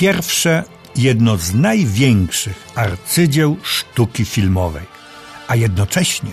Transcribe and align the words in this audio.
pierwsze 0.00 0.64
jedno 0.96 1.36
z 1.36 1.54
największych 1.54 2.66
arcydzieł 2.74 3.56
sztuki 3.62 4.24
filmowej, 4.24 4.86
a 5.48 5.56
jednocześnie 5.56 6.30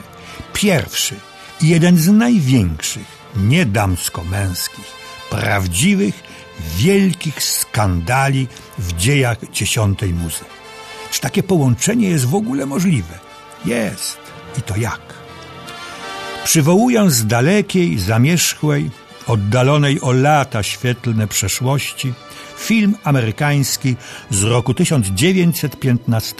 pierwszy 0.53 1.15
i 1.61 1.67
jeden 1.67 1.97
z 1.97 2.07
największych, 2.07 3.05
nie 3.35 3.65
damsko-męskich, 3.65 4.85
prawdziwych, 5.29 6.23
wielkich 6.77 7.43
skandali 7.43 8.47
w 8.77 8.93
dziejach 8.93 9.37
dziesiątej 9.53 10.13
muzy. 10.13 10.45
Czy 11.11 11.21
takie 11.21 11.43
połączenie 11.43 12.09
jest 12.09 12.25
w 12.25 12.35
ogóle 12.35 12.65
możliwe? 12.65 13.19
Jest. 13.65 14.17
I 14.57 14.61
to 14.61 14.77
jak? 14.77 15.01
Przywołując 16.43 17.13
z 17.13 17.27
dalekiej, 17.27 17.99
zamierzchłej, 17.99 18.91
oddalonej 19.27 20.01
o 20.01 20.11
lata 20.11 20.63
świetlne 20.63 21.27
przeszłości, 21.27 22.13
film 22.57 22.95
amerykański 23.03 23.95
z 24.29 24.43
roku 24.43 24.73
1915. 24.73 26.35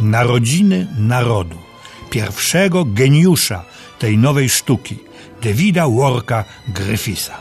Narodziny 0.00 0.86
narodu. 0.98 1.56
Pierwszego 2.10 2.84
geniusza 2.84 3.64
tej 3.98 4.18
nowej 4.18 4.48
sztuki, 4.48 4.98
Davida 5.42 5.88
Worka 5.88 6.44
Griffisa. 6.68 7.36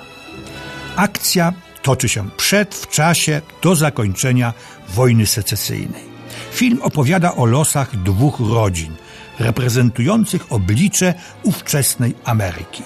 Akcja 0.95 1.54
toczy 1.82 2.09
się 2.09 2.30
przed, 2.38 2.76
w 2.76 2.88
czasie, 2.88 3.41
do 3.62 3.76
zakończenia 3.76 4.54
wojny 4.90 5.26
secesyjnej. 5.26 6.04
Film 6.52 6.80
opowiada 6.82 7.35
o 7.35 7.46
losach 7.46 7.96
dwóch 7.96 8.40
rodzin, 8.40 8.96
reprezentujących 9.40 10.54
oblicze 10.54 11.13
ówczesnej 11.44 12.16
Ameryki. 12.26 12.84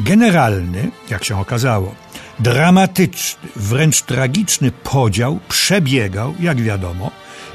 Generalny, 0.00 0.90
jak 1.10 1.24
się 1.24 1.40
okazało, 1.40 1.94
dramatyczny, 2.38 3.48
wręcz 3.56 4.02
tragiczny 4.02 4.70
podział 4.72 5.38
przebiegał, 5.48 6.34
jak 6.40 6.62
wiadomo, 6.62 7.10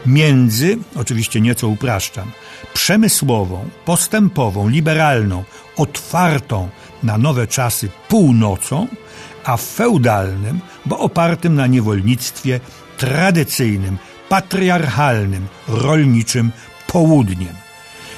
między, 0.05 0.77
oczywiście 0.95 1.41
nieco 1.41 1.67
upraszczam, 1.67 2.31
przemysłową, 2.73 3.69
postępową, 3.85 4.69
liberalną, 4.69 5.43
otwartą 5.77 6.69
na 7.03 7.17
nowe 7.17 7.47
czasy 7.47 7.89
północą, 8.07 8.87
a 9.43 9.57
feudalnym, 9.57 10.59
bo 10.85 10.99
opartym 10.99 11.55
na 11.55 11.67
niewolnictwie 11.67 12.59
tradycyjnym, 12.97 13.97
patriarchalnym, 14.29 15.47
rolniczym 15.67 16.51
południem, 16.87 17.55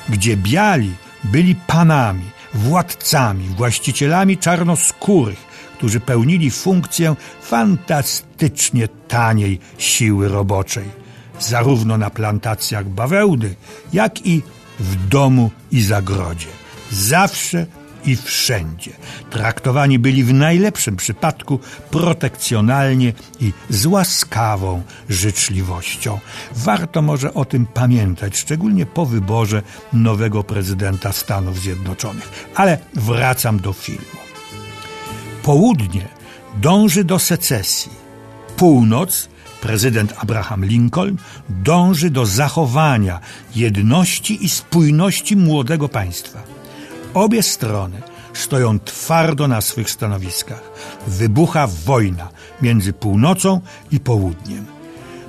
gdzie 0.10 0.38
biali 0.38 0.94
byli 1.24 1.56
panami, 1.56 2.30
władcami, 2.54 3.48
właścicielami 3.48 4.38
czarnoskórych, 4.38 5.53
którzy 5.78 6.00
pełnili 6.00 6.52
funkcję 6.52 7.16
fantastycznie 7.42 8.88
taniej 8.88 9.60
siły 9.78 10.30
roboczej, 10.30 10.86
zarówno 11.40 11.98
na 11.98 12.10
plantacjach 12.10 12.90
bawełny, 12.90 13.56
jak 13.94 14.26
i 14.26 14.42
w 14.80 15.08
domu 15.08 15.52
i 15.72 15.82
zagrodzie. 15.82 16.48
Zawsze 16.92 17.66
i 18.06 18.16
wszędzie. 18.16 18.92
Traktowani 19.30 20.00
byli 20.00 20.24
w 20.24 20.34
najlepszym 20.34 20.96
przypadku 20.96 21.60
protekcjonalnie 21.92 23.14
i 23.40 23.54
z 23.70 23.86
łaskawą 23.86 24.84
życzliwością. 25.10 26.20
Warto 26.56 27.02
może 27.02 27.34
o 27.34 27.46
tym 27.46 27.66
pamiętać, 27.66 28.38
szczególnie 28.38 28.86
po 28.86 29.06
wyborze 29.06 29.62
nowego 29.94 30.44
prezydenta 30.44 31.12
Stanów 31.12 31.60
Zjednoczonych. 31.60 32.48
Ale 32.56 32.78
wracam 32.94 33.60
do 33.60 33.74
filmu. 33.74 34.24
Południe 35.44 36.08
dąży 36.62 37.04
do 37.04 37.20
secesji. 37.20 37.92
Północ 38.58 39.30
prezydent 39.62 40.14
Abraham 40.18 40.66
Lincoln 40.66 41.18
dąży 41.50 42.10
do 42.10 42.26
zachowania 42.26 43.20
jedności 43.56 44.46
i 44.46 44.50
spójności 44.50 45.36
młodego 45.36 45.90
państwa. 45.90 46.44
Obie 47.14 47.44
strony 47.44 48.02
stoją 48.34 48.80
twardo 48.80 49.48
na 49.48 49.62
swych 49.62 49.90
stanowiskach. 49.90 50.64
Wybucha 51.08 51.68
wojna 51.68 52.30
między 52.62 52.94
północą 52.94 53.62
i 53.92 54.00
południem. 54.00 54.66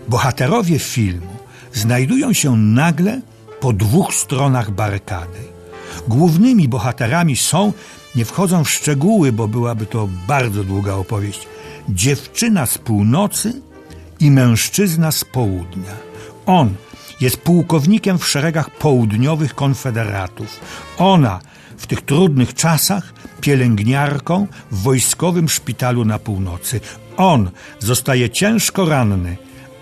Bohaterowie 0.08 0.78
filmu 0.78 1.36
znajdują 1.72 2.32
się 2.32 2.56
nagle 2.56 3.20
po 3.60 3.72
dwóch 3.72 4.14
stronach 4.14 4.70
barykady. 4.70 5.53
Głównymi 6.08 6.68
bohaterami 6.68 7.36
są, 7.36 7.72
nie 8.16 8.24
wchodzą 8.24 8.64
w 8.64 8.70
szczegóły, 8.70 9.32
bo 9.32 9.48
byłaby 9.48 9.86
to 9.86 10.08
bardzo 10.28 10.64
długa 10.64 10.94
opowieść, 10.94 11.48
dziewczyna 11.88 12.66
z 12.66 12.78
północy 12.78 13.62
i 14.20 14.30
mężczyzna 14.30 15.12
z 15.12 15.24
południa. 15.24 15.96
On 16.46 16.74
jest 17.20 17.36
pułkownikiem 17.36 18.18
w 18.18 18.28
szeregach 18.28 18.70
południowych 18.70 19.54
konfederatów. 19.54 20.60
Ona 20.98 21.40
w 21.76 21.86
tych 21.86 22.02
trudnych 22.02 22.54
czasach 22.54 23.12
pielęgniarką 23.40 24.46
w 24.70 24.82
wojskowym 24.82 25.48
szpitalu 25.48 26.04
na 26.04 26.18
północy. 26.18 26.80
On 27.16 27.50
zostaje 27.78 28.30
ciężko 28.30 28.84
ranny. 28.84 29.36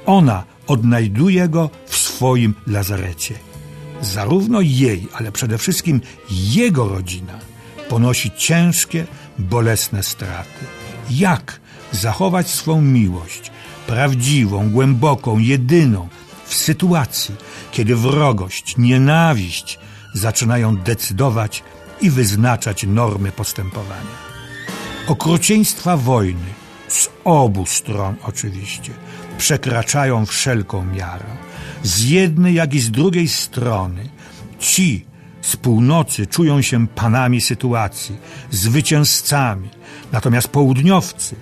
Ona 0.07 0.45
odnajduje 0.67 1.49
go 1.49 1.71
w 1.87 1.97
swoim 1.97 2.55
lazarecie. 2.67 3.52
Zarówno 4.03 4.61
jej, 4.61 5.09
ale 5.15 5.33
przede 5.33 5.59
wszystkim 5.59 6.01
jego 6.31 6.89
rodzina 6.89 7.39
ponosi 7.89 8.31
ciężkie, 8.37 9.07
bolesne 9.39 10.03
straty. 10.03 10.65
Jak 11.11 11.61
zachować 11.93 12.51
swą 12.51 12.83
miłość, 12.83 13.51
prawdziwą, 13.87 14.71
głęboką, 14.71 15.39
jedyną, 15.39 16.09
w 16.47 16.55
sytuacji, 16.55 17.35
kiedy 17.73 17.97
wrogość, 17.97 18.75
nienawiść 18.79 19.79
zaczynają 20.15 20.77
decydować 20.77 21.63
i 22.01 22.11
wyznaczać 22.11 22.85
normy 22.87 23.33
postępowania. 23.33 24.17
Okrucieństwa 25.09 25.97
wojny, 25.97 26.55
z 26.89 27.09
obu 27.25 27.67
stron 27.67 28.15
oczywiście, 28.23 28.93
przekraczają 29.43 30.27
wszelką 30.27 30.85
miarę. 30.85 31.25
Z 31.83 32.05
jednej, 32.05 32.55
jak 32.55 32.75
i 32.75 32.81
z 32.81 32.91
drugiej 32.91 33.29
strony 33.29 34.09
ci 34.59 35.07
z 35.41 35.57
północy 35.57 36.27
czują 36.27 36.63
się 36.63 36.87
panami 36.87 37.41
sytuacji, 37.41 38.17
zwycięzcami, 38.51 39.69
natomiast 40.13 40.49
południowcy 40.49 41.37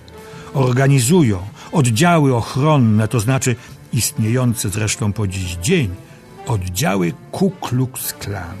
organizują 0.53 1.39
oddziały 1.71 2.35
ochronne, 2.35 3.07
to 3.07 3.19
znaczy 3.19 3.55
istniejące 3.93 4.69
zresztą 4.69 5.13
po 5.13 5.27
dziś 5.27 5.55
dzień, 5.55 5.89
oddziały 6.47 7.13
Ku 7.31 7.51
Klux 7.51 8.13
Klan. 8.13 8.57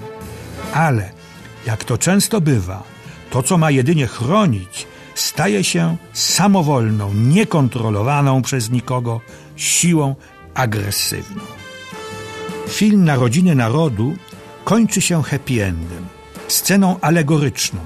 Ale 0.73 1.11
jak 1.65 1.83
to 1.83 1.97
często 1.97 2.41
bywa, 2.41 2.83
to, 3.31 3.43
co 3.43 3.57
ma 3.57 3.71
jedynie 3.71 4.07
chronić, 4.07 4.87
staje 5.15 5.63
się 5.63 5.97
samowolną, 6.13 7.13
niekontrolowaną 7.13 8.41
przez 8.41 8.69
nikogo 8.69 9.21
siłą 9.55 10.15
agresywną. 10.53 11.43
Film 12.67 13.05
Narodziny 13.05 13.55
Narodu 13.55 14.13
kończy 14.63 15.01
się 15.01 15.23
happy 15.23 15.65
endem, 15.65 16.05
sceną 16.47 16.99
alegoryczną, 17.01 17.79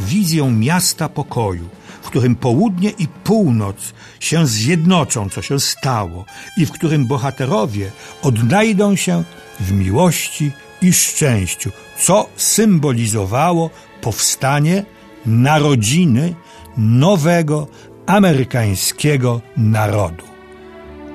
wizją 0.00 0.50
miasta 0.50 1.08
pokoju, 1.08 1.68
w 2.02 2.06
którym 2.06 2.36
południe 2.36 2.90
i 2.90 3.08
północ 3.24 3.76
się 4.20 4.46
zjednoczą, 4.46 5.28
co 5.28 5.42
się 5.42 5.60
stało, 5.60 6.24
i 6.56 6.66
w 6.66 6.72
którym 6.72 7.06
bohaterowie 7.06 7.90
odnajdą 8.22 8.96
się 8.96 9.24
w 9.60 9.72
miłości 9.72 10.52
i 10.82 10.92
szczęściu, 10.92 11.70
co 11.98 12.28
symbolizowało 12.36 13.70
powstanie 14.00 14.84
narodziny 15.26 16.34
nowego 16.78 17.66
amerykańskiego 18.06 19.40
narodu. 19.56 20.24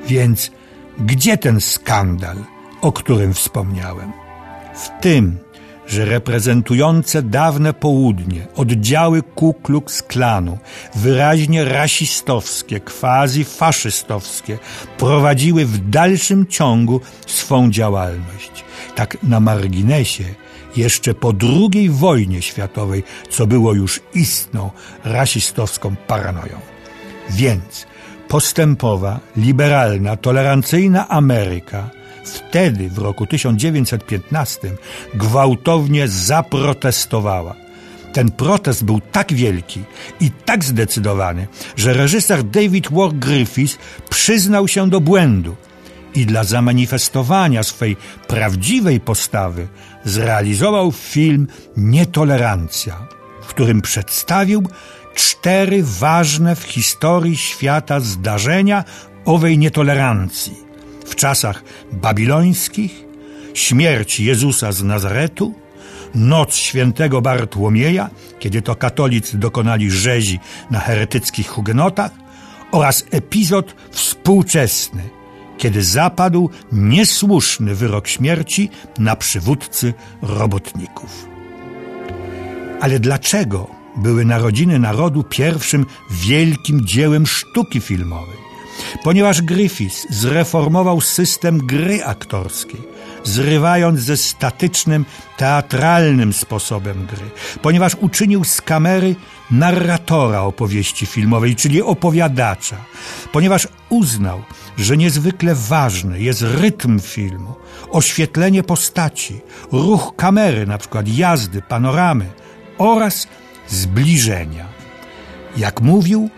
Więc 0.08 0.52
gdzie 1.00 1.38
ten 1.38 1.62
skandal, 1.62 2.38
o 2.82 2.92
którym 2.92 3.34
wspomniałem? 3.34 4.12
W 4.76 5.02
tym, 5.02 5.38
że 5.88 6.06
reprezentujące 6.06 7.24
dawne 7.24 7.74
południe 7.74 8.48
oddziały 8.56 9.24
Ku 9.24 9.54
Klux 9.54 10.04
Klanu, 10.04 10.58
wyraźnie 10.96 11.66
rasistowskie, 11.66 12.80
quasi-faszystowskie, 12.80 14.58
prowadziły 14.98 15.66
w 15.66 15.90
dalszym 15.90 16.48
ciągu 16.48 17.02
swą 17.28 17.72
działalność. 17.72 18.64
Tak 18.96 19.18
na 19.24 19.40
marginesie, 19.40 20.24
jeszcze 20.78 21.14
po 21.14 21.34
II 21.42 21.90
wojnie 21.90 22.42
światowej, 22.42 23.04
co 23.30 23.48
było 23.48 23.74
już 23.74 24.00
istną 24.14 24.72
rasistowską 25.04 25.96
paranoją. 26.08 26.60
Więc 27.30 27.88
postępowa, 28.28 29.20
liberalna, 29.38 30.18
tolerancyjna 30.18 31.10
Ameryka– 31.10 31.90
wtedy, 32.24 32.90
w 32.90 32.98
roku 32.98 33.28
1915, 33.28 34.72
gwałtownie 35.14 36.08
zaprotestowała. 36.08 37.56
Ten 38.14 38.32
protest 38.32 38.84
był 38.84 39.00
tak 39.12 39.34
wielki 39.34 39.84
i 40.20 40.32
tak 40.32 40.64
zdecydowany, 40.64 41.48
że 41.76 41.94
reżyser 41.94 42.44
David 42.44 42.92
Ward 42.92 43.16
Griffiths 43.16 43.78
przyznał 44.10 44.68
się 44.68 44.90
do 44.90 45.02
błędu 45.02 45.56
i 46.16 46.26
dla 46.26 46.44
zamanifestowania 46.44 47.64
swej 47.64 47.98
prawdziwej 48.28 49.00
postawy 49.00 49.68
zrealizował 50.04 50.92
film 50.92 51.48
Nietolerancja, 51.78 53.08
w 53.42 53.48
którym 53.48 53.82
przedstawił 53.82 54.64
cztery 55.16 55.84
ważne 55.84 56.56
w 56.56 56.64
historii 56.64 57.38
świata 57.38 58.00
zdarzenia 58.00 58.84
owej 59.26 59.58
nietolerancji. 59.58 60.54
W 61.06 61.16
czasach 61.16 61.64
babilońskich, 61.92 63.04
śmierć 63.54 64.20
Jezusa 64.20 64.72
z 64.72 64.84
Nazaretu, 64.84 65.54
noc 66.16 66.56
świętego 66.56 67.22
Bartłomieja, 67.22 68.10
kiedy 68.40 68.62
to 68.62 68.76
katolicy 68.76 69.38
dokonali 69.38 69.92
rzezi 69.92 70.40
na 70.72 70.80
heretyckich 70.80 71.48
hugenotach, 71.48 72.12
oraz 72.72 73.06
epizod 73.12 73.76
współczesny, 73.92 75.10
kiedy 75.58 75.84
zapadł 75.84 76.50
niesłuszny 76.72 77.76
wyrok 77.76 78.08
śmierci 78.08 78.70
na 79.00 79.16
przywódcy 79.16 79.94
robotników. 80.22 81.26
Ale 82.82 83.00
dlaczego 83.00 83.68
były 83.96 84.26
Narodziny 84.26 84.80
Narodu 84.80 85.24
pierwszym 85.24 85.86
wielkim 86.12 86.86
dziełem 86.86 87.28
sztuki 87.28 87.82
filmowej? 87.82 88.53
Ponieważ 89.04 89.42
Griffiths 89.42 90.08
zreformował 90.10 91.02
system 91.02 91.58
gry 91.58 92.04
aktorskiej, 92.04 92.82
zrywając 93.24 94.00
ze 94.00 94.18
statycznym, 94.18 95.06
teatralnym 95.38 96.34
sposobem 96.34 97.06
gry, 97.06 97.30
ponieważ 97.62 97.96
uczynił 97.96 98.44
z 98.44 98.62
kamery 98.62 99.16
narratora 99.52 100.42
opowieści 100.42 101.06
filmowej, 101.06 101.56
czyli 101.56 101.82
opowiadacza, 101.82 102.78
ponieważ 103.32 103.68
uznał, 103.90 104.42
że 104.78 104.98
niezwykle 104.98 105.56
ważny 105.56 106.22
jest 106.22 106.42
rytm 106.42 107.00
filmu, 107.00 107.56
oświetlenie 107.92 108.64
postaci, 108.64 109.42
ruch 109.72 110.14
kamery, 110.16 110.68
na 110.68 110.78
przykład 110.78 111.08
jazdy, 111.08 111.62
panoramy 111.62 112.26
oraz 112.78 113.28
zbliżenia. 113.68 114.66
Jak 115.58 115.82
mówił, 115.82 116.30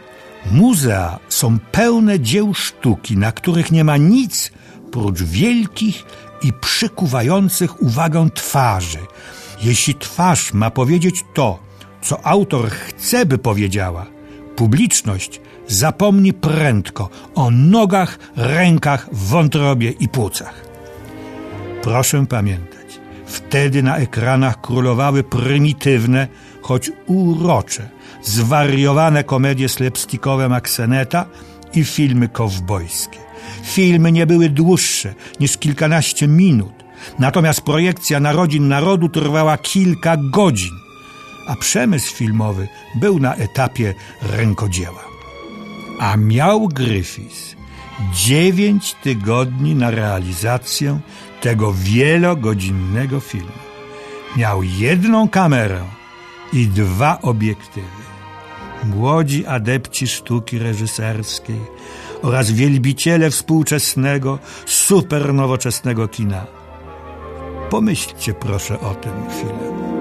muzea 0.51 1.19
są 1.29 1.59
pełne 1.59 2.19
dzieł 2.19 2.53
sztuki, 2.53 3.17
na 3.17 3.31
których 3.31 3.71
nie 3.71 3.83
ma 3.83 3.97
nic 3.97 4.51
prócz 4.91 5.21
wielkich 5.21 6.05
i 6.41 6.53
przykuwających 6.53 7.81
uwagę 7.81 8.29
twarzy. 8.33 8.99
Jeśli 9.61 9.95
twarz 9.95 10.53
ma 10.53 10.71
powiedzieć 10.71 11.25
to, 11.33 11.59
co 12.01 12.25
autor 12.25 12.69
chce, 12.69 13.25
by 13.25 13.37
powiedziała, 13.37 14.05
publiczność 14.55 15.41
zapomni 15.67 16.33
prędko 16.33 17.09
o 17.35 17.51
nogach, 17.51 18.19
rękach, 18.35 19.07
wątrobie 19.11 19.91
i 19.91 20.09
płucach. 20.09 20.65
Proszę 21.81 22.25
pamiętać, 22.25 22.99
wtedy 23.25 23.83
na 23.83 23.97
ekranach 23.97 24.61
królowały 24.61 25.23
prymitywne, 25.23 26.27
choć 26.61 26.91
urocze, 27.05 27.89
zwariowane 28.25 29.23
komedie 29.23 29.69
slapstickowe 29.69 30.49
Maxeneta 30.49 31.25
i 31.73 31.83
filmy 31.83 32.29
kowbojskie. 32.29 33.19
Filmy 33.63 34.11
nie 34.11 34.25
były 34.25 34.49
dłuższe 34.49 35.13
niż 35.39 35.57
kilkanaście 35.57 36.27
minut, 36.27 36.73
natomiast 37.19 37.61
projekcja 37.61 38.19
Narodzin 38.19 38.67
Narodu 38.67 39.09
trwała 39.09 39.57
kilka 39.57 40.17
godzin, 40.17 40.75
a 41.47 41.55
przemysł 41.55 42.15
filmowy 42.15 42.67
był 42.95 43.19
na 43.19 43.35
etapie 43.35 43.93
rękodzieła. 44.21 45.03
A 45.99 46.17
miał 46.17 46.67
Griffiths 46.67 47.55
dziewięć 48.13 48.93
tygodni 49.03 49.75
na 49.75 49.91
realizację 49.91 50.99
tego 51.41 51.73
wielogodzinnego 51.73 53.19
filmu. 53.19 53.65
Miał 54.37 54.63
jedną 54.63 55.29
kamerę 55.29 55.83
i 56.53 56.67
dwa 56.67 57.21
obiektywy. 57.21 58.04
Młodzi 58.83 59.45
adepci 59.45 60.07
sztuki 60.07 60.59
reżyserskiej 60.59 61.59
oraz 62.21 62.51
wielbiciele 62.51 63.29
współczesnego, 63.29 64.39
supernowoczesnego 64.65 66.07
kina. 66.07 66.45
Pomyślcie 67.69 68.33
proszę 68.33 68.79
o 68.79 68.95
tym 68.95 69.29
chwilę. 69.29 69.94